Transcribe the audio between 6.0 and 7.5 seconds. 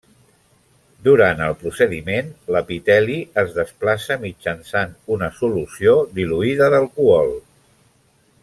diluïda d'alcohol.